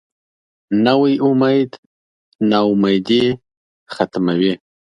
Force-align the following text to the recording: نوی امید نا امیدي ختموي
نوی 0.85 1.13
امید 1.27 1.71
نا 2.49 2.59
امیدي 2.71 3.23
ختموي 3.93 4.53